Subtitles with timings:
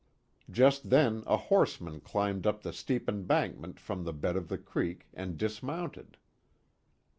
[0.49, 5.05] Just then a horseman climbed up the steep embankment from the bed of the creek,
[5.13, 6.17] and dismounted.